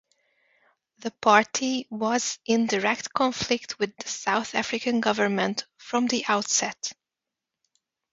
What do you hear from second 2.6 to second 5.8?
direct conflict with the South African government